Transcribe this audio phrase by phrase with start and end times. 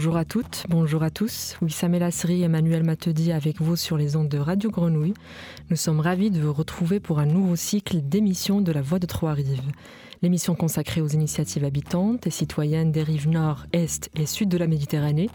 [0.00, 1.56] Bonjour à toutes, bonjour à tous.
[1.60, 5.12] Wissam Elassri et Emmanuel Matedi avec vous sur les ondes de Radio Grenouille.
[5.68, 9.04] Nous sommes ravis de vous retrouver pour un nouveau cycle d'émissions de la Voix de
[9.04, 9.60] Trois-Rives.
[10.22, 14.68] L'émission consacrée aux initiatives habitantes et citoyennes des rives nord, est et sud de la
[14.68, 15.28] Méditerranée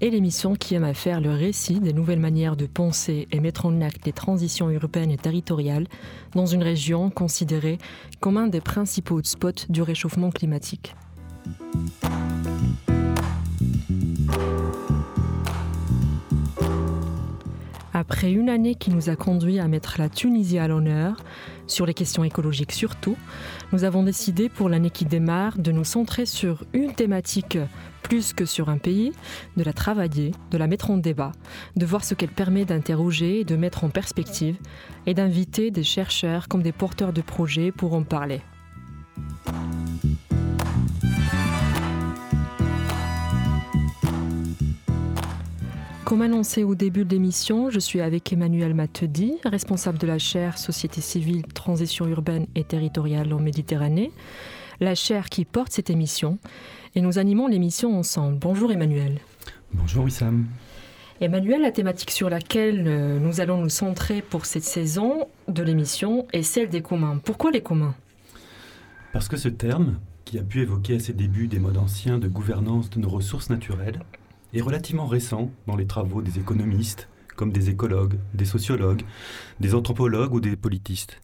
[0.00, 3.66] et l'émission qui aime à faire le récit des nouvelles manières de penser et mettre
[3.66, 5.86] en acte les transitions urbaines et territoriales
[6.34, 7.78] dans une région considérée
[8.18, 10.96] comme un des principaux spots du réchauffement climatique.
[18.10, 21.22] Après une année qui nous a conduit à mettre la Tunisie à l'honneur,
[21.66, 23.16] sur les questions écologiques surtout,
[23.70, 27.58] nous avons décidé pour l'année qui démarre de nous centrer sur une thématique
[28.02, 29.12] plus que sur un pays,
[29.58, 31.32] de la travailler, de la mettre en débat,
[31.76, 34.56] de voir ce qu'elle permet d'interroger et de mettre en perspective,
[35.04, 38.40] et d'inviter des chercheurs comme des porteurs de projets pour en parler.
[46.08, 50.56] Comme annoncé au début de l'émission, je suis avec Emmanuel Matedi, responsable de la chaire
[50.56, 54.10] Société civile, transition urbaine et territoriale en Méditerranée,
[54.80, 56.38] la chaire qui porte cette émission,
[56.94, 58.38] et nous animons l'émission ensemble.
[58.38, 59.18] Bonjour Emmanuel.
[59.74, 60.46] Bonjour Wissam.
[61.20, 66.26] Emmanuel, la thématique sur laquelle euh, nous allons nous centrer pour cette saison de l'émission
[66.32, 67.20] est celle des communs.
[67.22, 67.94] Pourquoi les communs?
[69.12, 72.28] Parce que ce terme, qui a pu évoquer à ses débuts des modes anciens de
[72.28, 74.00] gouvernance de nos ressources naturelles,
[74.54, 79.02] est relativement récent dans les travaux des économistes, comme des écologues, des sociologues,
[79.60, 81.20] des anthropologues ou des politistes.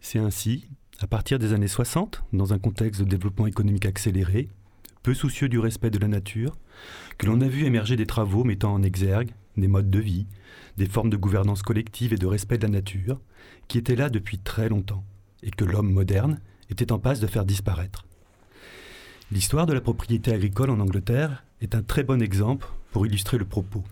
[0.00, 0.68] C'est ainsi,
[1.00, 4.48] à partir des années 60, dans un contexte de développement économique accéléré,
[5.02, 6.56] peu soucieux du respect de la nature,
[7.18, 10.26] que l'on a vu émerger des travaux mettant en exergue des modes de vie,
[10.76, 13.20] des formes de gouvernance collective et de respect de la nature,
[13.68, 15.04] qui étaient là depuis très longtemps,
[15.42, 16.40] et que l'homme moderne
[16.70, 18.06] était en passe de faire disparaître.
[19.32, 23.46] L'histoire de la propriété agricole en Angleterre est un très bon exemple pour illustrer le
[23.46, 23.82] propos.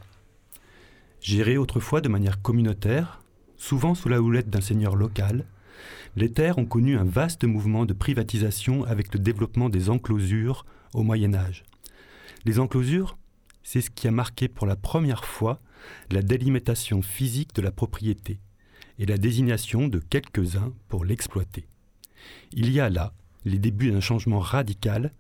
[1.22, 3.22] Gérée autrefois de manière communautaire,
[3.56, 5.46] souvent sous la houlette d'un seigneur local,
[6.16, 11.02] les terres ont connu un vaste mouvement de privatisation avec le développement des enclosures au
[11.02, 11.64] Moyen Âge.
[12.44, 13.16] Les enclosures,
[13.62, 15.60] c'est ce qui a marqué pour la première fois
[16.10, 18.38] la délimitation physique de la propriété
[18.98, 21.66] et la désignation de quelques-uns pour l'exploiter.
[22.52, 23.14] Il y a là
[23.44, 25.12] les débuts d'un changement radical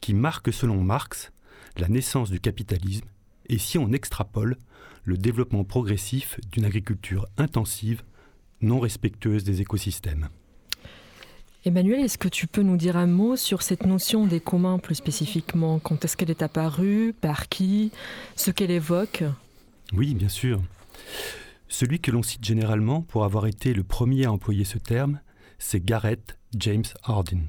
[0.00, 1.32] qui marque, selon Marx,
[1.76, 3.06] la naissance du capitalisme
[3.48, 4.56] et si on extrapole
[5.04, 8.02] le développement progressif d'une agriculture intensive
[8.60, 10.28] non respectueuse des écosystèmes.
[11.64, 14.94] Emmanuel, est-ce que tu peux nous dire un mot sur cette notion des communs plus
[14.94, 15.78] spécifiquement?
[15.78, 17.14] Quand est-ce qu'elle est apparue?
[17.20, 17.90] Par qui?
[18.36, 19.24] Ce qu'elle évoque?
[19.92, 20.62] Oui, bien sûr.
[21.68, 25.20] Celui que l'on cite généralement pour avoir été le premier à employer ce terme,
[25.58, 27.40] c'est Garrett James Hardin,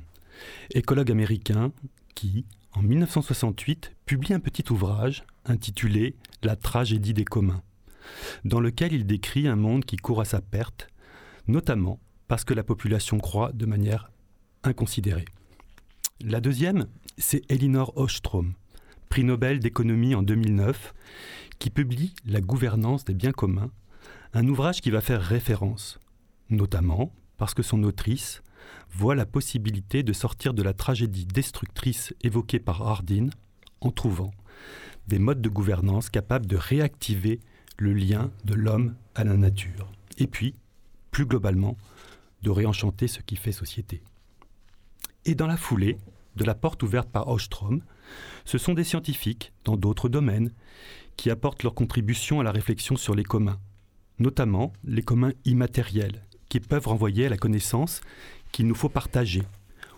[0.71, 1.71] écologue américain
[2.15, 7.63] qui, en 1968, publie un petit ouvrage intitulé La tragédie des communs,
[8.45, 10.87] dans lequel il décrit un monde qui court à sa perte,
[11.47, 14.11] notamment parce que la population croît de manière
[14.63, 15.25] inconsidérée.
[16.21, 18.53] La deuxième, c'est Elinor Ostrom,
[19.09, 20.93] prix Nobel d'économie en 2009,
[21.57, 23.71] qui publie La gouvernance des biens communs,
[24.33, 25.99] un ouvrage qui va faire référence,
[26.49, 28.41] notamment parce que son autrice
[28.91, 33.27] voit la possibilité de sortir de la tragédie destructrice évoquée par Hardin
[33.81, 34.31] en trouvant
[35.07, 37.39] des modes de gouvernance capables de réactiver
[37.77, 39.91] le lien de l'homme à la nature.
[40.17, 40.55] Et puis,
[41.11, 41.77] plus globalement,
[42.43, 44.01] de réenchanter ce qui fait société.
[45.25, 45.97] Et dans la foulée
[46.35, 47.81] de la porte ouverte par Ostrom,
[48.45, 50.51] ce sont des scientifiques, dans d'autres domaines,
[51.17, 53.59] qui apportent leur contribution à la réflexion sur les communs,
[54.19, 58.01] notamment les communs immatériels, qui peuvent renvoyer à la connaissance
[58.51, 59.43] qu'il nous faut partager,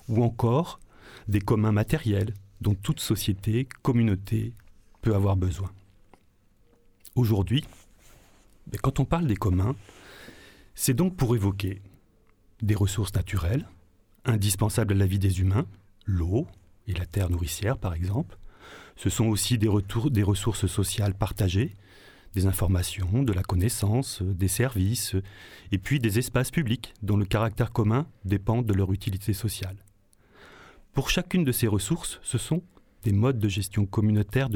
[0.07, 0.79] ou encore
[1.27, 4.53] des communs matériels dont toute société, communauté
[5.01, 5.71] peut avoir besoin.
[7.15, 7.65] Aujourd'hui,
[8.81, 9.75] quand on parle des communs,
[10.75, 11.81] c'est donc pour évoquer
[12.61, 13.67] des ressources naturelles,
[14.25, 15.65] indispensables à la vie des humains,
[16.05, 16.47] l'eau
[16.87, 18.37] et la terre nourricière par exemple.
[18.95, 19.69] Ce sont aussi des,
[20.11, 21.75] des ressources sociales partagées,
[22.33, 25.15] des informations, de la connaissance, des services,
[25.71, 29.77] et puis des espaces publics dont le caractère commun dépend de leur utilité sociale.
[30.93, 32.63] Pour chacune de ces ressources, ce sont
[33.03, 34.49] des modes de gestion communautaire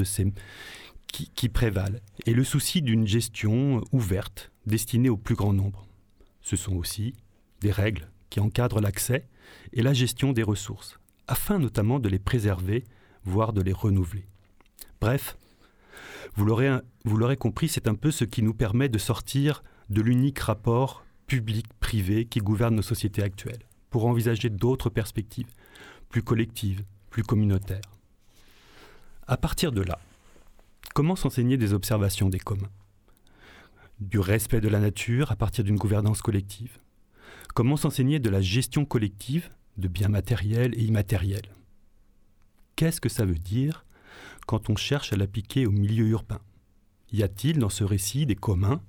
[1.06, 5.86] qui prévalent, et le souci d'une gestion ouverte, destinée au plus grand nombre.
[6.42, 7.14] Ce sont aussi
[7.60, 9.26] des règles qui encadrent l'accès
[9.72, 12.84] et la gestion des ressources, afin notamment de les préserver,
[13.24, 14.26] voire de les renouveler.
[15.00, 15.36] Bref,
[16.36, 21.04] vous l'aurez compris, c'est un peu ce qui nous permet de sortir de l'unique rapport
[21.26, 25.50] public-privé qui gouverne nos sociétés actuelles, pour envisager d'autres perspectives,
[26.08, 27.90] plus collectives, plus communautaires.
[29.26, 29.98] À partir de là,
[30.96, 32.70] Comment s'enseigner des observations des communs?
[34.00, 36.78] Du respect de la nature à partir d'une gouvernance collective?
[37.54, 41.54] Comment s'enseigner de la gestion collective de biens matériels et immatériels?
[42.76, 43.84] Qu'est-ce que ça veut dire?
[44.46, 46.40] Quand on cherche à l'appliquer au milieu urbain.
[47.12, 48.80] Y a-t-il dans ce récit des communs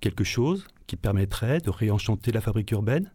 [0.00, 3.12] quelque chose qui permettrait de réenchanter la fabrique urbaine?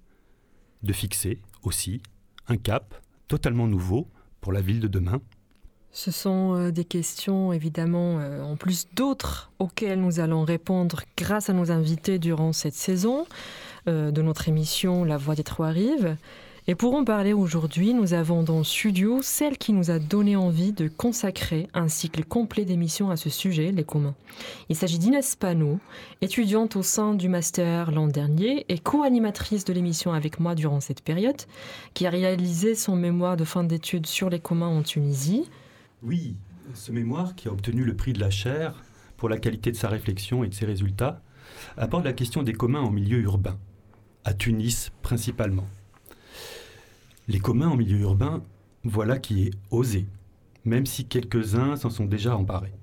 [0.84, 2.02] De fixer aussi
[2.48, 2.94] un cap
[3.28, 4.07] totalement nouveau
[4.42, 5.22] pour la ville de demain?
[5.92, 11.50] Ce sont euh, des questions, évidemment, euh, en plus d'autres auxquelles nous allons répondre grâce
[11.50, 13.25] à nos invités durant cette saison.
[13.88, 16.18] Euh, de notre émission La Voix des Trois Rives.
[16.68, 20.72] Et pour en parler aujourd'hui, nous avons dans studio celle qui nous a donné envie
[20.72, 24.16] de consacrer un cycle complet d'émissions à ce sujet, les communs.
[24.70, 25.80] Il s'agit d'Inès Panot,
[26.24, 31.04] étudiante au sein du master l'an dernier et co-animatrice de l'émission avec moi durant cette
[31.04, 31.40] période,
[31.94, 35.48] qui a réalisé son mémoire de fin d'études sur les communs en Tunisie.
[36.02, 36.36] Oui,
[36.74, 38.84] ce mémoire qui a obtenu le prix de la chaire
[39.18, 41.22] pour la qualité de sa réflexion et de ses résultats
[41.78, 43.60] aborde la question des communs en milieu urbain,
[44.24, 45.68] à Tunis principalement.
[47.27, 48.44] Les communs en milieu urbain,
[48.83, 50.06] voilà qui est osé,
[50.63, 52.74] même si quelques-uns s'en sont déjà emparés.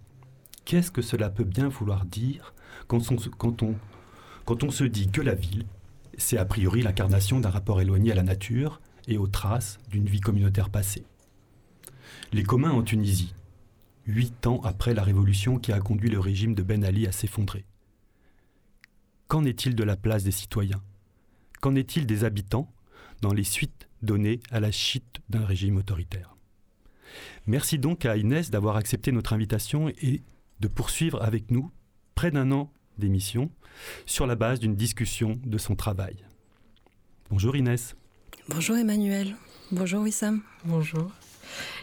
[0.64, 2.52] Qu'est-ce que cela peut bien vouloir dire
[2.88, 3.76] quand on, quand on,
[4.44, 5.64] quand on se dit que la ville,
[6.18, 10.20] c'est a priori l'incarnation d'un rapport éloigné à la nature et aux traces d'une vie
[10.20, 11.04] communautaire passée?
[12.32, 13.34] Les communs en Tunisie,
[14.06, 17.64] huit ans après la révolution qui a conduit le régime de Ben Ali à s'effondrer.
[19.28, 20.82] Qu'en est-il de la place des citoyens?
[21.60, 22.72] Qu'en est-il des habitants
[23.20, 26.37] dans les suites données à la chute d'un régime autoritaire.
[27.46, 30.22] Merci donc à Inès d'avoir accepté notre invitation et
[30.60, 31.70] de poursuivre avec nous
[32.14, 33.50] près d'un an d'émission
[34.06, 36.16] sur la base d'une discussion de son travail.
[37.31, 37.96] Bonjour Inès.
[38.49, 39.34] Bonjour Emmanuel.
[39.70, 40.43] Bonjour Wissam.
[40.64, 41.10] Bonjour.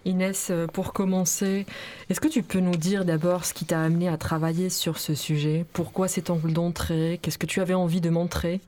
[0.06, 1.66] Inès, euh, pour commencer,
[2.10, 5.16] est-ce que tu peux nous dire d'abord ce qui t'a amené à travailler sur ce
[5.16, 5.66] sujet?
[5.74, 8.62] Pourquoi cet angle d'entrée Qu'est-ce que tu avais envie de montrer?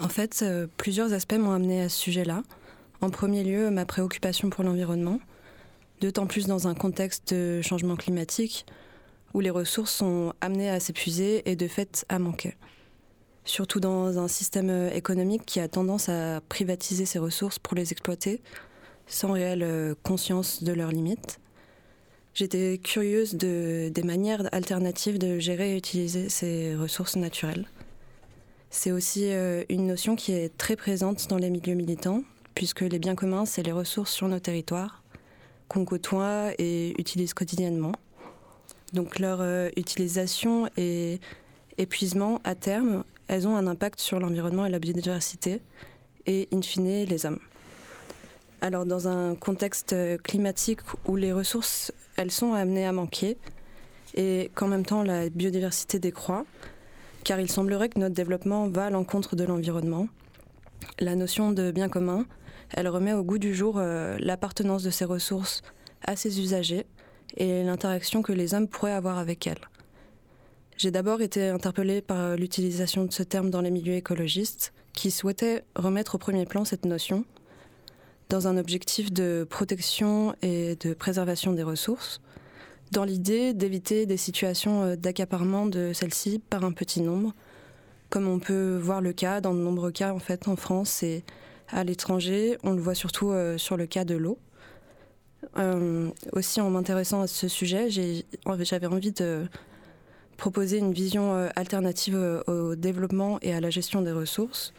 [0.00, 2.42] En fait, euh, plusieurs aspects m'ont amené à ce sujet-là.
[3.02, 5.18] En premier lieu, ma préoccupation pour l'environnement,
[6.00, 8.64] d'autant plus dans un contexte de changement climatique
[9.34, 12.54] où les ressources sont amenées à s'épuiser et de fait à manquer.
[13.44, 18.40] Surtout dans un système économique qui a tendance à privatiser ses ressources pour les exploiter
[19.08, 21.40] sans réelle conscience de leurs limites.
[22.34, 27.66] J'étais curieuse de, des manières alternatives de gérer et utiliser ces ressources naturelles.
[28.70, 32.22] C'est aussi euh, une notion qui est très présente dans les milieux militants,
[32.54, 35.02] puisque les biens communs, c'est les ressources sur nos territoires
[35.68, 37.92] qu'on côtoie et utilise quotidiennement.
[38.92, 41.18] Donc leur euh, utilisation et
[41.78, 45.62] épuisement à terme, elles ont un impact sur l'environnement et la biodiversité
[46.26, 47.38] et in fine les hommes.
[48.60, 53.38] Alors dans un contexte climatique où les ressources, elles sont amenées à manquer
[54.14, 56.44] et qu'en même temps la biodiversité décroît,
[57.24, 60.06] car il semblerait que notre développement va à l'encontre de l'environnement,
[61.00, 62.26] la notion de bien commun,
[62.72, 65.62] elle remet au goût du jour euh, l'appartenance de ces ressources
[66.04, 66.86] à ses usagers
[67.36, 69.68] et l'interaction que les hommes pourraient avoir avec elles.
[70.76, 75.64] J'ai d'abord été interpellée par l'utilisation de ce terme dans les milieux écologistes qui souhaitaient
[75.76, 77.24] remettre au premier plan cette notion
[78.32, 82.22] dans un objectif de protection et de préservation des ressources,
[82.90, 87.34] dans l'idée d'éviter des situations euh, d'accaparement de celles-ci par un petit nombre,
[88.08, 91.24] comme on peut voir le cas dans de nombreux cas en fait en France et
[91.72, 92.58] à l'étranger.
[92.62, 94.38] On le voit surtout euh, sur le cas de l'eau.
[95.58, 99.44] Euh, aussi, en m'intéressant à ce sujet, j'avais envie de
[100.36, 104.72] proposer une vision euh, alternative au développement et à la gestion des ressources.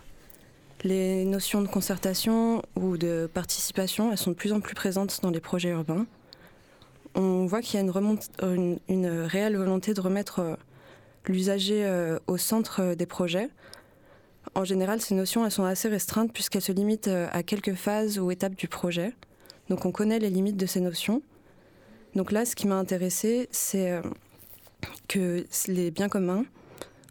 [0.83, 5.31] Les notions de concertation ou de participation, elles sont de plus en plus présentes dans
[5.31, 6.05] les projets urbains.
[7.15, 10.57] On voit qu'il y a une, réelle volonté de remettre
[11.27, 11.87] l'usager
[12.27, 13.49] au centre des projets,
[14.55, 18.19] en général, ces notions, elles sont assez restreintes puisqu'elles se limitent euh, à quelques phases
[18.19, 19.13] ou étapes du projet.
[19.69, 21.21] Donc on connaît les limites de ces notions.
[22.15, 24.01] Donc là, ce qui m'a intéressé, c'est euh,
[25.07, 26.45] que les biens communs,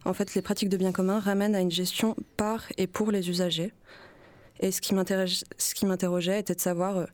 [0.04, 3.28] en fait, les pratiques de biens communs ramènent à une gestion par et pour les
[3.28, 3.72] usagers.
[4.60, 7.06] Et ce qui m'interrogeait était de savoir euh,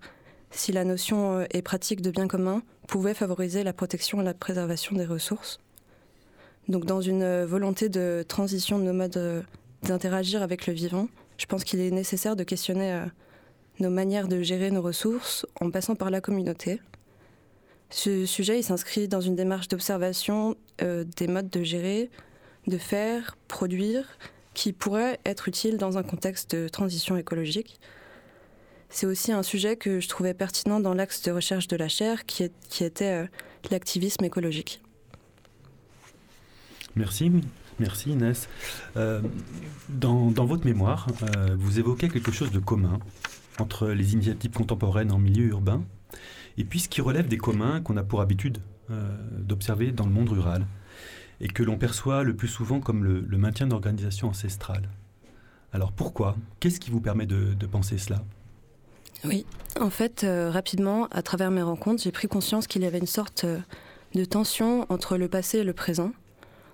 [0.50, 4.96] si la notion et pratique de biens communs pouvait favoriser la protection et la préservation
[4.96, 5.60] des ressources.
[6.68, 9.44] Donc dans une volonté de transition de nos modes
[9.88, 13.04] d'interagir avec le vivant, je pense qu'il est nécessaire de questionner euh,
[13.80, 16.80] nos manières de gérer nos ressources en passant par la communauté.
[17.90, 22.10] Ce sujet, il s'inscrit dans une démarche d'observation euh, des modes de gérer,
[22.66, 24.18] de faire, produire,
[24.52, 27.80] qui pourraient être utiles dans un contexte de transition écologique.
[28.90, 32.26] C'est aussi un sujet que je trouvais pertinent dans l'axe de recherche de la chaire,
[32.26, 32.44] qui,
[32.80, 33.26] était euh,
[33.70, 34.82] l'activisme écologique.
[36.94, 37.30] Merci,
[37.78, 38.48] merci Inès.
[38.96, 39.20] Euh,
[39.88, 42.98] dans, votre mémoire, euh, vous évoquez quelque chose de commun
[43.58, 45.82] entre les initiatives contemporaines en milieu urbain
[46.56, 48.58] et puis ce qui relève des communs qu'on a pour habitude
[48.90, 50.66] euh, d'observer dans le monde rural
[51.40, 54.88] et que l'on perçoit le plus souvent comme le, maintien d'organisations ancestrales.
[55.72, 56.36] Alors pourquoi?
[56.60, 58.24] Qu'est-ce qui vous permet de, penser cela?
[59.24, 59.46] Oui,
[59.78, 63.46] en fait, rapidement, à travers mes rencontres, j'ai pris conscience qu'il y avait une sorte
[64.14, 66.12] de tension entre le passé et le présent,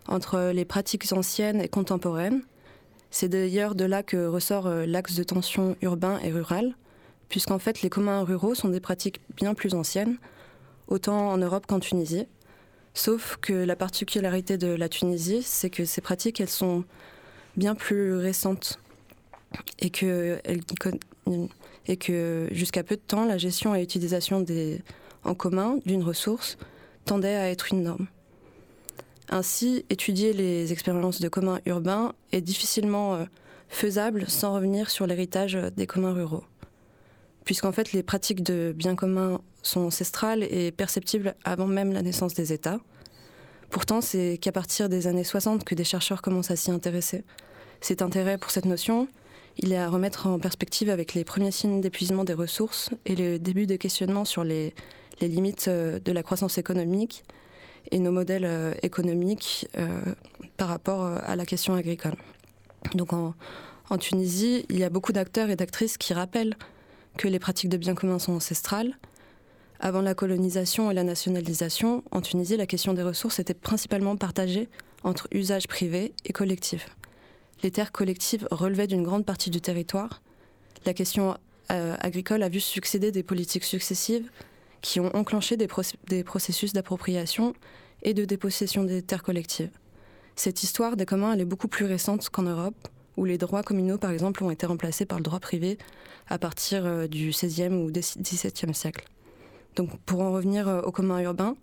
[0.08, 2.42] entre les pratiques anciennes et contemporaines.
[3.10, 6.74] C'est d'ailleurs de là que ressort euh, l'axe de tension urbain et rural,
[7.28, 10.18] puisqu'en fait les communs ruraux sont des pratiques bien plus anciennes,
[10.88, 12.26] autant en Europe qu'en Tunisie.
[12.92, 16.84] Sauf que la particularité de la Tunisie, c'est que ces pratiques, elles sont
[17.56, 18.78] bien plus récentes
[19.78, 20.38] et que,
[22.50, 24.44] jusqu'à peu de temps, la gestion et l'utilisation
[25.24, 26.56] en commun d'une ressource
[27.04, 28.06] tendait à être une norme.
[29.30, 33.24] Ainsi, étudier les expériences de communs urbains est difficilement euh,
[33.68, 36.44] faisable sans revenir sur l'héritage des communs ruraux.
[37.44, 42.34] Puisqu'en fait, les pratiques de biens communs sont ancestrales et perceptibles avant même la naissance
[42.34, 42.80] des États.
[43.70, 47.24] Pourtant, c'est qu'à partir des années 60 que des chercheurs commencent à s'y intéresser.
[47.80, 49.08] Cet intérêt pour cette notion,
[49.58, 53.38] il est à remettre en perspective avec les premiers signes d'épuisement des ressources et le
[53.38, 54.74] début des questionnements sur les,
[55.20, 57.24] les limites euh, de la croissance économique
[57.90, 59.88] et nos modèles euh, économiques euh,
[60.56, 62.14] par rapport à la question agricole.
[62.94, 63.34] Donc en,
[63.98, 66.56] Tunisie, il y a beaucoup d'acteurs et d'actrices qui rappellent
[67.16, 68.98] que les pratiques de biens communs sont ancestrales.
[69.78, 74.68] Avant la colonisation et la nationalisation, en Tunisie, la question des ressources était principalement partagée
[75.04, 76.88] entre usage privé et collectif.
[77.62, 80.22] Les terres collectives relevaient d'une grande partie du territoire.
[80.86, 81.36] La question
[81.68, 84.28] agricole a vu succéder des politiques successives
[84.84, 85.66] qui ont enclenché des,
[86.24, 87.54] processus d'appropriation
[88.02, 89.70] et de dépossession des terres collectives.
[90.36, 92.76] Cette histoire des communs elle est beaucoup plus récente qu'en Europe,
[93.16, 95.78] où les droits communaux, par exemple, ont été remplacés par le droit privé
[96.28, 99.06] à partir euh, du XVIe ou XVIIe siècle.
[99.76, 101.56] Donc, pour en revenir euh, aux communs urbains,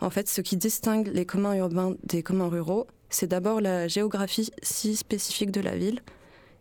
[0.00, 4.50] en fait, ce qui distingue les communs urbains des communs ruraux, c'est d'abord la géographie
[4.62, 6.00] si spécifique de la ville,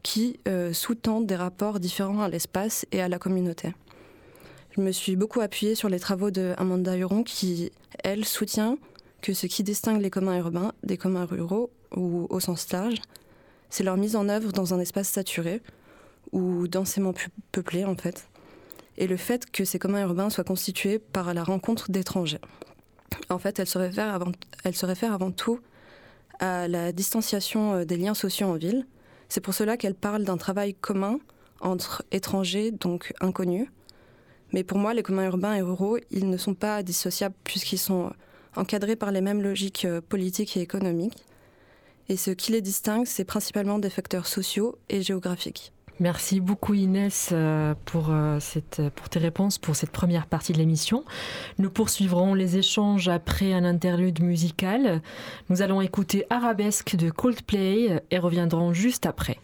[0.04, 3.74] qui euh, sous-tend des rapports différents à l'espace et à la communauté.
[4.78, 7.72] Je me suis beaucoup appuyée sur les travaux de Amanda Huron qui,
[8.04, 8.78] elle, soutient
[9.24, 13.02] que ce qui distingue les communs urbains des communs ruraux ou au sens large,
[13.72, 15.64] c'est leur mise en œuvre dans un espace saturé
[16.32, 17.12] ou densément
[17.52, 18.28] peuplé en fait,
[18.98, 22.42] et le fait que ces communs urbains soient constitués par la rencontre d'étrangers.
[23.30, 24.32] En fait, elle se réfère avant,
[24.64, 25.60] elle se réfère avant tout
[26.40, 28.86] à la distanciation euh, des liens sociaux en ville.
[29.28, 31.18] C'est pour cela qu'elle parle d'un travail commun
[31.62, 33.70] entre étrangers, donc inconnus,
[34.54, 38.12] mais pour moi, les communs urbains et ruraux, ils ne sont pas dissociables puisqu'ils sont
[38.56, 41.26] encadrés par les mêmes logiques euh, politiques et économiques.
[42.10, 45.74] Et ce qui les distingue, c'est principalement des facteurs sociaux et géographiques.
[46.00, 50.60] Merci beaucoup Inès euh, pour, euh, cette, pour tes réponses pour cette première partie de
[50.60, 51.04] l'émission.
[51.58, 55.02] Nous poursuivrons les échanges après un interlude musical.
[55.50, 59.40] Nous allons écouter Arabesque de Coldplay et reviendrons juste après.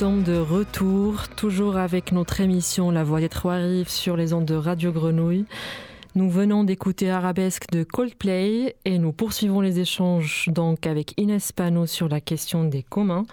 [0.00, 4.54] De retour, toujours avec notre émission La Voix des Trois Rives sur les ondes de
[4.54, 5.44] Radio Grenouille.
[6.14, 11.84] Nous venons d'écouter Arabesque de Coldplay et nous poursuivons les échanges donc avec Inès Pano
[11.84, 13.26] sur la question des communs.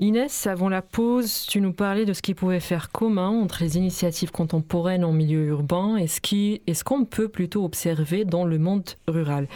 [0.00, 3.78] Inès, avant la pause, tu nous parlais de ce qui pouvait faire commun entre les
[3.78, 9.48] initiatives contemporaines en milieu urbain et ce qu'on peut plutôt observer dans le monde rural.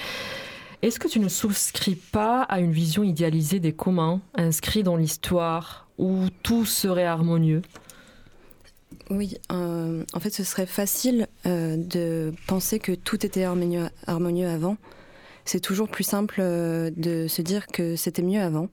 [0.83, 5.89] Est-ce que tu ne souscris pas à une vision idéalisée des communs, inscrits dans l'histoire,
[5.99, 7.63] où tout serait harmonieux?
[9.11, 13.89] Oui, euh, en fait, ce serait facile euh, de penser que tout était harmonieux,
[14.49, 14.77] avant.
[15.45, 18.69] C'est toujours plus simple euh, de se dire que c'était mieux avant.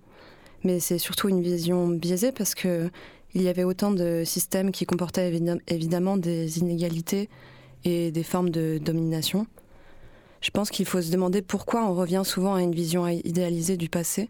[0.63, 2.89] Mais c'est surtout une vision biaisée parce que
[3.35, 5.33] il y avait autant de systèmes qui comportaient
[5.67, 7.29] évidemment des inégalités
[7.83, 9.47] et des formes de domination.
[10.43, 13.88] Je pense qu'il faut se demander pourquoi on revient souvent à une vision idéalisée du
[13.88, 14.29] passé.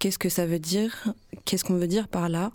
[0.00, 1.14] Qu'est-ce que ça veut dire?
[1.44, 2.50] Qu'est-ce qu'on veut dire par là?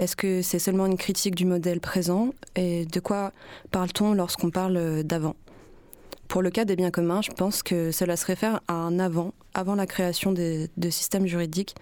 [0.00, 2.34] Est-ce que c'est seulement une critique du modèle présent?
[2.56, 3.32] Et de quoi
[3.70, 5.36] parle-t-on lorsqu'on parle d'avant?
[6.26, 9.32] Pour le cas des biens communs, je pense que cela se réfère à un avant,
[9.54, 11.76] avant la création de systèmes juridiques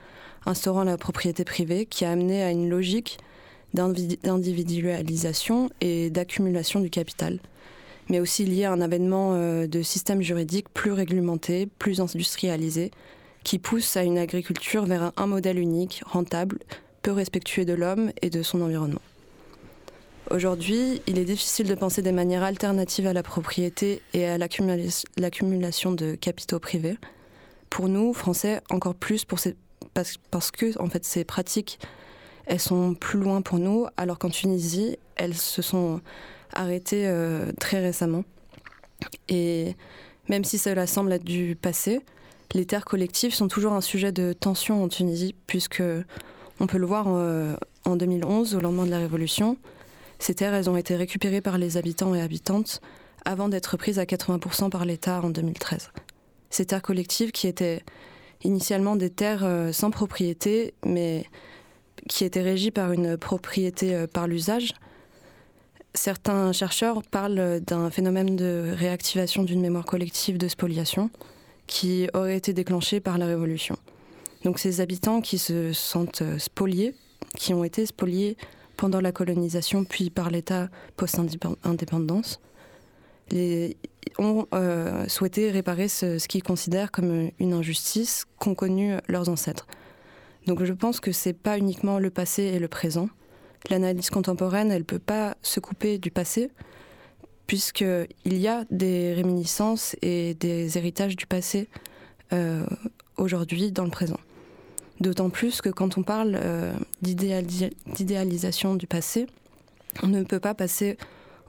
[0.45, 3.17] instaurant la propriété privée, qui a amené à une logique
[3.73, 7.39] d'individualisation et d'accumulation du capital
[8.09, 12.91] mais aussi lié à un avènement euh, de systèmes juridiques plus réglementés, plus industrialisés,
[13.45, 16.59] qui poussent à une agriculture vers un modèle unique, rentable,
[17.03, 19.01] peu respectueux de l'homme et de son environnement.
[20.31, 25.93] Aujourd'hui, il est difficile de penser des manières alternatives à la propriété et à l'accumulation
[25.93, 26.97] de capitaux privés.
[27.69, 31.79] Pour nous, Français, encore plus parce, que en fait, ces pratiques,
[32.47, 36.01] elles sont plus loin pour nous, alors qu'en Tunisie, elles se sont
[36.55, 38.25] arrêté euh, très récemment.
[39.29, 39.75] Et
[40.29, 42.01] même si cela semble être du passé,
[42.55, 45.83] les terres collectives sont toujours un sujet de tension en Tunisie, puisque
[46.61, 49.57] on peut le voir euh, en 2011, au lendemain de la Révolution.
[50.19, 52.81] Ces terres, elles ont été récupérées par les habitants et habitantes
[53.25, 55.91] avant d'être prises à 80% par l'État en 2013.
[56.51, 57.83] Ces terres collectives qui étaient
[58.45, 61.25] initialement des terres euh, sans propriété, mais
[62.09, 64.75] qui étaient régies par une propriété par l'usage,
[65.95, 71.11] Certains chercheurs parlent d'un phénomène de réactivation d'une mémoire collective de spoliation
[71.67, 73.77] qui aurait été déclenché par la Révolution.
[74.45, 76.95] Donc ces habitants qui se sentent spoliés,
[77.37, 78.37] qui ont été spoliés
[78.77, 82.41] pendant la colonisation puis par l'État post-indépendance,
[84.19, 89.67] ont euh, souhaité réparer ce, qu'ils considèrent comme une injustice qu'ont connue leurs ancêtres.
[90.47, 93.09] Donc je pense que c'est pas uniquement le passé et le présent,
[93.71, 96.51] l'analyse contemporaine, elle ne peut pas se couper du passé,
[97.47, 101.69] puisqu'il y a des réminiscences et des héritages du passé
[102.33, 102.65] euh,
[103.17, 104.21] aujourd'hui dans le présent.
[105.01, 106.73] D'autant plus que quand on parle euh,
[107.03, 109.27] d'idéalisation du passé,
[110.03, 110.97] on ne peut pas passer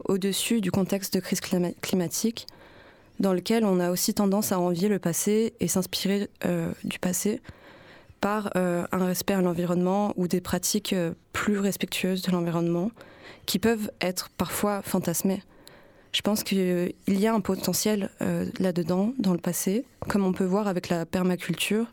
[0.06, 2.48] au-dessus du contexte de crise climatique,
[3.20, 7.42] dans lequel on a aussi tendance à envier le passé et s'inspirer euh, du passé
[8.24, 12.90] par euh, un respect à l'environnement ou des pratiques euh, plus respectueuses de l'environnement
[13.46, 15.44] qui peuvent être parfois fantasmées.
[16.14, 20.46] Je pense qu'il y a un potentiel euh, là-dedans, dans le passé, comme on peut
[20.46, 21.88] voir avec la permaculture,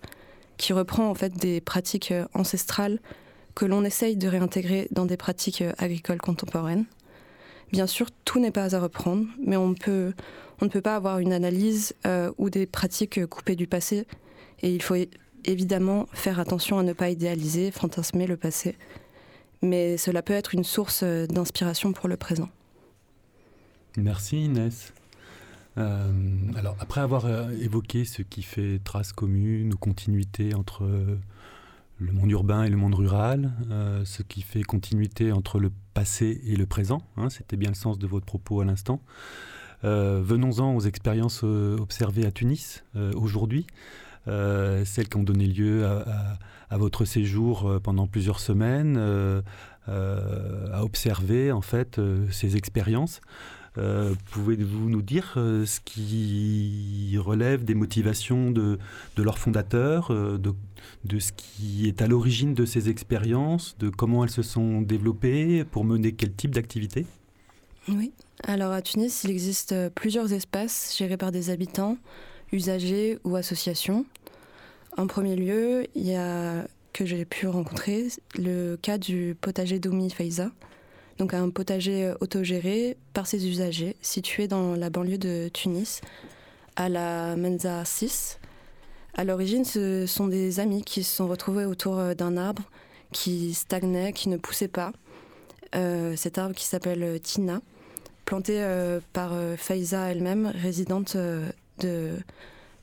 [0.56, 3.00] qui reprend en fait des pratiques ancestrales
[3.56, 6.84] que l'on essaye de réintégrer dans des pratiques agricoles contemporaines.
[7.72, 9.74] Bien sûr, tout n'est pas à reprendre, mais on ne
[10.68, 11.94] peut pas avoir une analyse
[12.38, 14.06] ou des pratiques coupées du passé.
[14.62, 14.94] Et il faut
[15.44, 18.76] évidemment faire attention à ne pas idéaliser, fantasmer le passé,
[19.62, 22.48] mais cela peut être une source euh, d'inspiration pour le présent.
[23.96, 24.92] Merci Inès.
[25.78, 26.10] Euh,
[26.56, 30.84] alors après avoir euh, évoqué ce qui fait trace commune ou continuité entre
[31.98, 33.52] le monde urbain et le monde rural,
[34.04, 37.98] ce qui fait continuité entre le passé et le présent, hein, c'était bien le sens
[37.98, 39.02] de votre propos à l'instant.
[39.82, 43.66] Venons-en aux expériences observées à Tunis aujourd'hui.
[44.30, 49.42] Euh, celles qui ont donné lieu à, votre séjour euh, pendant plusieurs semaines, euh,
[49.88, 53.20] à observer en fait ces expériences.
[54.32, 58.78] Pouvez-vous nous dire ce qui relève des motivations de,
[59.16, 60.54] de leurs fondateurs, de,
[61.04, 65.64] de, ce qui est à l'origine de ces expériences, de comment elles se sont développées,
[65.64, 67.06] pour mener quel type d'activité?
[67.88, 68.12] Oui,
[68.44, 71.96] alors à Tunis, il existe plusieurs espaces gérés par des habitants
[72.52, 74.04] usagers ou associations.
[74.96, 80.10] En premier lieu, il y a que j'ai pu rencontrer le cas du potager d'Oumi
[80.10, 80.50] Faiza,
[81.18, 86.00] donc un potager autogéré par ses usagers, situé dans la banlieue de Tunis,
[86.76, 88.38] à la Menza 6.
[89.14, 92.62] À l'origine, ce sont des amis qui se sont retrouvés autour d'un arbre
[93.12, 94.92] qui stagnait, qui ne poussait pas.
[95.72, 97.60] cet arbre qui s'appelle Tina,
[98.24, 98.62] planté
[99.12, 102.16] par Faiza elle-même, résidente de,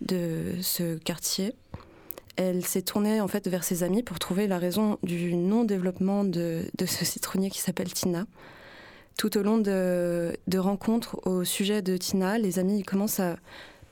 [0.02, 1.54] de ce quartier
[2.38, 6.64] elle s'est tournée en fait vers ses amis pour trouver la raison du non-développement de,
[6.80, 8.26] ce citronnier qui s'appelle Tina.
[9.18, 13.22] Tout au long de, rencontres au sujet de Tina, les amis commencent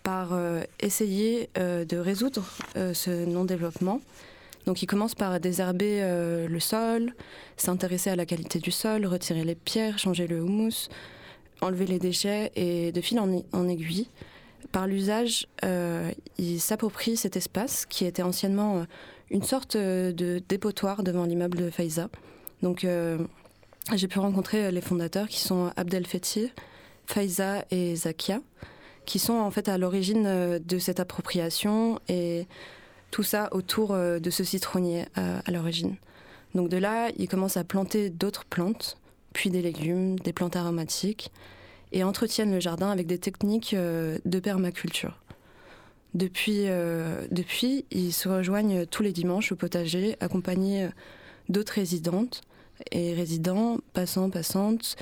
[0.03, 2.45] par euh, essayer euh, de résoudre
[2.77, 3.99] euh, ce non-développement.
[4.67, 6.01] Donc ils commencent par désherber
[6.47, 7.13] le sol,
[7.55, 10.89] s'intéresser à la qualité du sol, retirer les pierres, changer le houmous,
[11.61, 14.07] enlever les déchets et de fil en aiguille,
[14.71, 18.83] par l'usage, euh, il s'approprie cet espace qui était anciennement euh,
[19.29, 22.09] une sorte euh, de dépotoir devant l'immeuble de Faiza.
[22.61, 22.87] Donc
[23.93, 26.51] j'ai pu rencontrer les fondateurs qui sont Abdel Fethi,
[27.05, 28.39] Faiza et Zakia,
[29.05, 32.47] qui sont en fait à l'origine de cette appropriation et
[33.11, 35.97] tout ça autour de ce citronnier à l'origine.
[36.55, 38.97] Donc de là, ils commencent à planter d'autres plantes,
[39.33, 41.31] puis des légumes, des plantes aromatiques
[41.91, 45.19] et entretiennent le jardin avec des techniques euh, de permaculture.
[46.13, 50.87] Depuis, euh, depuis, ils se rejoignent tous les dimanches au potager, accompagnés
[51.49, 52.41] d'autres résidentes
[52.91, 54.95] et résidents, passants, passantes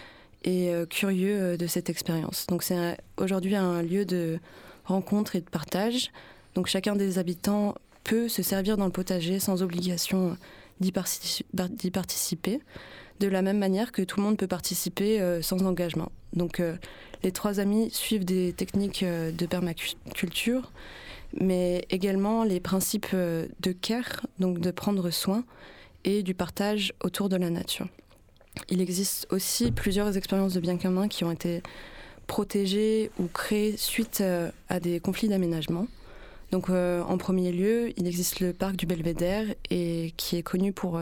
[0.44, 2.48] et euh, curieux de cette expérience.
[2.48, 4.40] Donc c'est aujourd'hui un lieu de
[4.86, 6.12] rencontre et de partage.
[6.56, 10.38] Donc chacun des habitants peut se servir dans le potager sans obligation
[10.80, 12.60] d'y participer
[13.20, 16.12] de la même manière que tout le monde peut participer euh, sans engagement.
[16.34, 16.76] Donc euh,
[17.24, 20.72] les trois amis suivent des techniques euh, de permaculture,
[21.40, 25.44] mais également les principes de care, donc de prendre soin,
[26.04, 27.88] et du partage autour de la nature.
[28.70, 31.64] Il existe aussi plusieurs expériences de bien commun qui ont été
[32.28, 34.22] protégées ou créées suite
[34.70, 35.88] à des conflits d'aménagement.
[36.52, 41.02] Donc en premier lieu, il existe le parc du Belvédère et qui est connu pour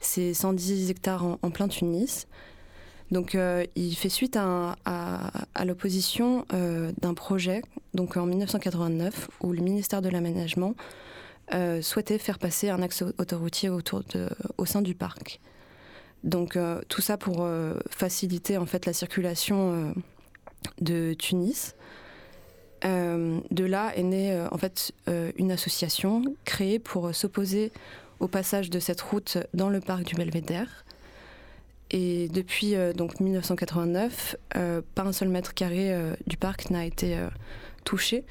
[0.00, 2.26] c'est 110 hectares en, plein Tunis.
[3.10, 4.76] Donc euh, il fait suite à,
[5.64, 7.62] l'opposition euh, d'un projet,
[7.94, 10.74] donc en 1989, où le ministère de l'Aménagement
[11.54, 15.40] euh, souhaitait faire passer un axe autoroutier au sein du parc.
[16.22, 17.48] Donc tout ça pour
[17.88, 19.94] faciliter en fait la circulation
[20.78, 21.74] de Tunis.
[22.84, 24.92] de là est née en fait
[25.36, 27.72] une association créée pour s'opposer
[28.20, 30.84] au passage de cette route dans le parc du Belvédère.
[31.90, 36.84] Et depuis euh, donc 1989, euh, pas un seul mètre carré euh, du parc n'a
[36.84, 37.18] été
[37.84, 38.24] touché.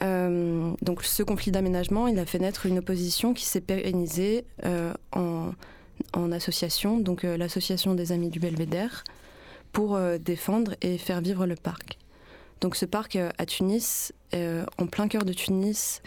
[0.00, 4.44] donc ce conflit d'aménagement, il a fait naître une opposition qui s'est pérennisée
[5.12, 5.52] en,
[6.32, 9.02] association, donc l'association des Amis du Belvédère,
[9.72, 11.98] pour défendre et faire vivre le parc.
[12.60, 16.02] Donc ce parc à Tunis, en plein cœur de Tunis,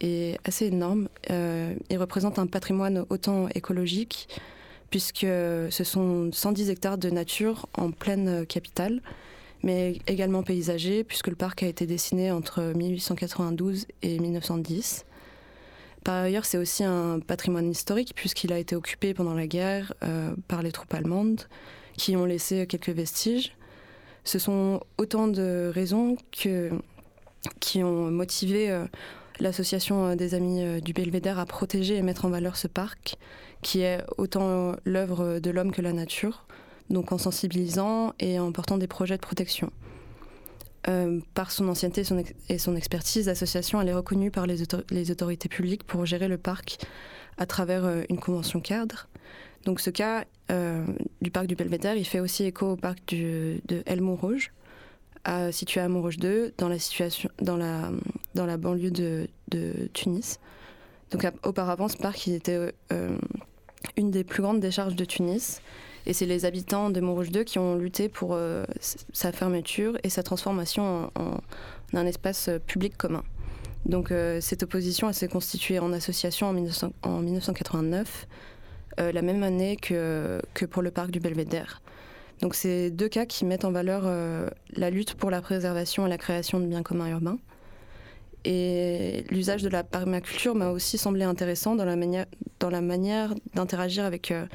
[0.00, 1.08] est assez énorme.
[1.28, 4.28] Il représente un patrimoine autant écologique,
[4.90, 9.00] puisque ce sont 110 hectares de nature en pleine capitale,
[9.62, 15.04] mais également paysager, puisque le parc a été dessiné entre 1892 et 1910.
[16.04, 20.34] Par ailleurs, c'est aussi un patrimoine historique, puisqu'il a été occupé pendant la guerre euh,
[20.48, 21.48] par les troupes allemandes,
[21.96, 23.56] qui ont laissé quelques vestiges.
[24.24, 28.84] Ce sont autant de raisons qui ont motivé euh,
[29.40, 33.16] l'association euh, des Amis euh, du Belvédère a protégé et mettre en valeur ce parc,
[33.64, 36.46] qui est autant l'œuvre de l'homme que la nature,
[36.90, 39.72] donc en sensibilisant et en portant des projets de protection.
[40.86, 42.02] Euh, par son ancienneté
[42.50, 46.78] et son, expertise, l'association est reconnue par les, autorités publiques pour gérer le parc
[47.38, 49.08] à travers une convention cadre.
[49.64, 50.26] Donc ce cas
[51.22, 54.52] du parc du Belvédère, il fait aussi écho au parc de El Rouge,
[55.50, 59.28] situé à Montrouge 2, dans la, banlieue de,
[59.94, 60.38] Tunis.
[61.10, 63.16] Donc auparavant, ce parc il était euh,
[63.96, 65.60] une des plus grandes décharges de Tunis.
[66.06, 68.64] Et c'est les habitants de Montrouge 2 qui ont lutté pour euh,
[69.12, 71.38] sa fermeture et sa transformation en,
[71.94, 73.22] un espace euh, public commun.
[73.86, 78.26] Donc cette opposition s'est constituée en association en, en 1989,
[78.96, 81.82] la même année que, que pour le parc du Belvédère.
[82.40, 86.10] Donc c'est deux cas qui mettent en valeur euh, la lutte pour la préservation et
[86.10, 87.38] la création de biens communs urbains.
[88.44, 92.26] Et l'usage de la permaculture m'a aussi semblé intéressant dans la manière,
[92.60, 94.46] dans la manière d'interagir avec euh,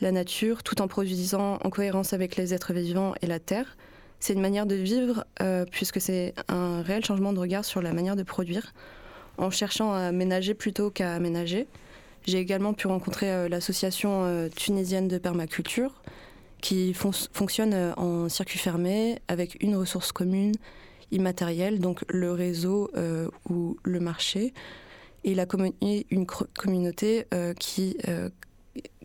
[0.00, 3.76] la nature tout en produisant en cohérence avec les êtres vivants et la terre.
[4.20, 7.92] C'est une manière de vivre euh, puisque c'est un réel changement de regard sur la
[7.92, 8.72] manière de produire
[9.36, 11.68] en cherchant à ménager plutôt qu'à aménager.
[12.26, 16.02] J'ai également pu rencontrer l'association tunisienne de permaculture
[16.60, 20.54] qui fonctionne euh, en circuit fermé avec une ressource commune
[21.10, 24.52] immatérielle, donc le réseau euh, ou le marché,
[25.24, 25.46] et la
[25.80, 27.96] une communauté euh, qui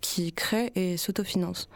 [0.02, 1.70] qui crée et s'autofinance.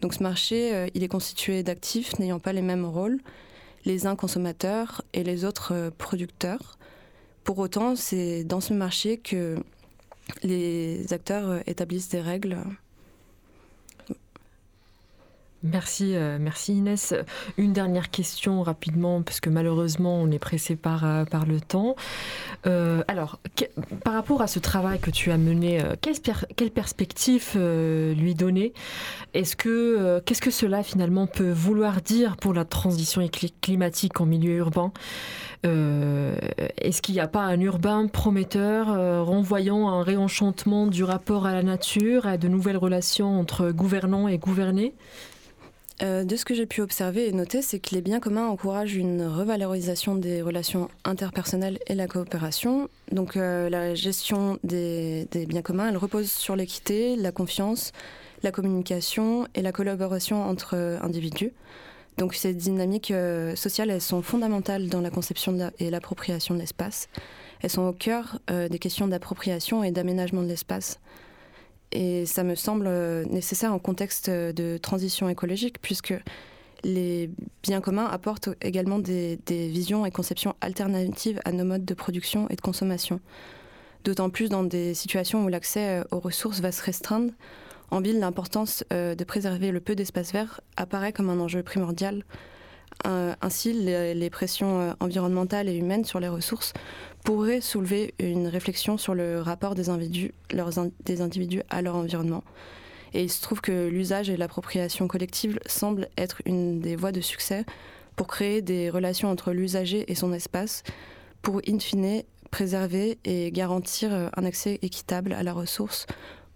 [0.00, 3.20] Donc ce marché, il est constitué d'actifs n'ayant pas les mêmes rôles,
[3.84, 6.78] les uns consommateurs et les autres producteurs.
[7.42, 9.56] Pour autant, c'est dans ce marché que
[10.42, 12.58] les acteurs établissent des règles
[15.64, 17.14] Merci, euh, merci Inès.
[17.56, 21.96] Une dernière question rapidement, parce que malheureusement on est pressé par, euh, par le temps.
[22.66, 23.40] Euh, alors,
[24.04, 28.74] par rapport à ce travail que tu as mené, quelle, perspective lui donner?
[29.32, 33.26] Est-ce que qu'est-ce que cela finalement peut vouloir dire pour la transition
[33.62, 34.92] climatique en milieu urbain?
[35.62, 38.86] Est-ce qu'il n'y a pas un urbain prometteur
[39.24, 44.36] renvoyant un réenchantement du rapport à la nature, à de nouvelles relations entre gouvernants et
[44.36, 44.94] gouvernés?
[46.02, 48.96] Euh, de ce que j'ai pu observer et noter, c'est que les biens communs encouragent
[48.96, 52.88] une revalorisation des relations interpersonnelles et la coopération.
[53.12, 57.92] Donc euh, la gestion des, biens communs, elle repose sur l'équité, la confiance,
[58.42, 61.52] la communication et la collaboration entre individus.
[62.18, 67.08] Donc ces dynamiques euh, sociales, elles sont fondamentales dans la conception et l'appropriation de l'espace.
[67.62, 71.00] Elles sont au cœur des questions d'appropriation et d'aménagement de l'espace.
[71.92, 76.14] Et ça me semble euh, nécessaire en contexte de transition écologique, puisque
[76.82, 77.30] les
[77.62, 82.56] biens communs apportent également des, visions et conceptions alternatives à nos modes de production et
[82.56, 83.20] de consommation.
[84.04, 87.32] D'autant plus dans des situations où l'accès euh, aux ressources va se restreindre.
[87.90, 92.24] En ville, l'importance euh, de préserver le peu d'espace vert apparaît comme un enjeu primordial.
[93.04, 96.72] ainsi, les, pressions environnementales et humaines sur les ressources
[97.24, 100.32] pourrait soulever une réflexion sur le rapport des individus,
[101.04, 102.44] des individus à leur environnement.
[103.14, 107.20] Et il se trouve que l'usage et l'appropriation collective semblent être une des voies de
[107.20, 107.64] succès
[108.14, 110.82] pour créer des relations entre l'usager et son espace,
[111.42, 116.06] pour in fine préserver et garantir un accès équitable à la ressource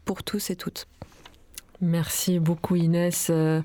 [0.04, 0.87] pour tous et toutes.
[1.81, 3.62] Merci beaucoup Inès euh,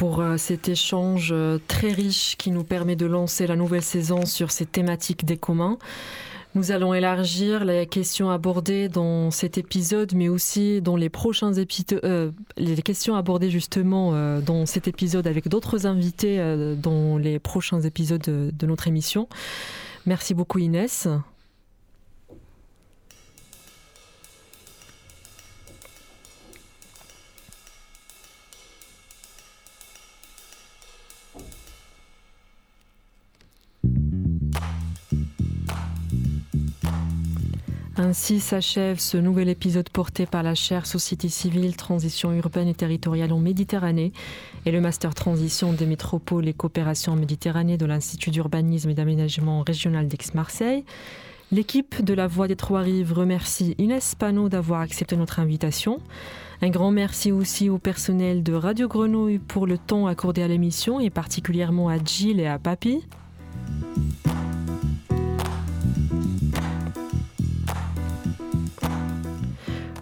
[0.00, 4.24] pour euh, cet échange euh, très riche qui nous permet de lancer la nouvelle saison
[4.24, 5.76] sur ces thématiques des communs.
[6.54, 12.00] Nous allons élargir les questions abordées dans cet épisode, mais aussi dans les prochains épisodes,
[12.04, 16.38] euh, les questions abordées justement dans cet épisode avec d'autres invités
[16.78, 19.28] dans les prochains épisodes de notre émission.
[20.06, 21.08] Merci beaucoup Inès.
[38.02, 43.30] Ainsi s'achève ce nouvel épisode porté par la chaire Société civile, Transition urbaine et territoriale
[43.30, 44.14] en Méditerranée
[44.64, 49.62] et le Master Transition des métropoles et coopération en Méditerranée de l'Institut d'urbanisme et d'aménagement
[49.62, 50.86] régional d'Aix-Marseille.
[51.52, 56.00] L'équipe de la Voix des Trois-Rives remercie Inès Panot d'avoir accepté notre invitation.
[56.62, 61.00] Un grand merci aussi au personnel de Radio Grenouille pour le temps accordé à l'émission
[61.00, 63.04] et particulièrement à Gilles et à Papy.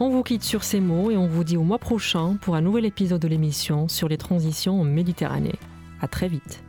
[0.00, 2.62] On vous quitte sur ces mots et on vous dit au mois prochain pour un
[2.62, 5.56] nouvel épisode de l'émission sur les transitions en Méditerranée.
[6.00, 6.62] À très vite.